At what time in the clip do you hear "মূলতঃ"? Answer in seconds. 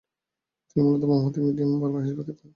0.85-1.05